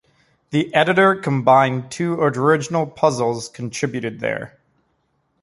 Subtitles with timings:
[0.49, 4.57] The editor combined two original puzzles contributed there.